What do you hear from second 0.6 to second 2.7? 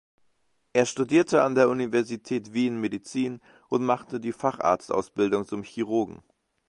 Er studierte an der Universität